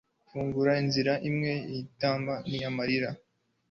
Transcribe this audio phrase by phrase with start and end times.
[0.29, 3.09] fungura inzira imwe yintimba n'amarira